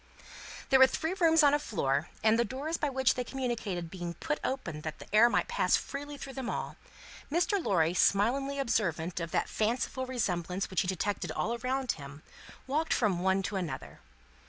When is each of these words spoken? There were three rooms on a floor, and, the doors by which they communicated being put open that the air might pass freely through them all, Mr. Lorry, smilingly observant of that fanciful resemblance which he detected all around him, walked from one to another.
There 0.71 0.79
were 0.79 0.87
three 0.87 1.13
rooms 1.13 1.43
on 1.43 1.53
a 1.53 1.59
floor, 1.59 2.09
and, 2.23 2.39
the 2.39 2.43
doors 2.43 2.75
by 2.75 2.89
which 2.89 3.13
they 3.13 3.23
communicated 3.23 3.91
being 3.91 4.15
put 4.15 4.39
open 4.43 4.81
that 4.81 4.97
the 4.97 5.05
air 5.13 5.29
might 5.29 5.47
pass 5.47 5.75
freely 5.75 6.17
through 6.17 6.33
them 6.33 6.49
all, 6.49 6.75
Mr. 7.31 7.63
Lorry, 7.63 7.93
smilingly 7.93 8.57
observant 8.57 9.19
of 9.19 9.29
that 9.29 9.47
fanciful 9.47 10.07
resemblance 10.07 10.71
which 10.71 10.81
he 10.81 10.87
detected 10.87 11.31
all 11.31 11.53
around 11.55 11.91
him, 11.91 12.23
walked 12.65 12.93
from 12.95 13.19
one 13.19 13.43
to 13.43 13.57
another. 13.57 13.99